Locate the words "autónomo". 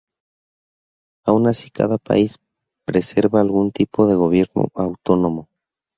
4.73-5.47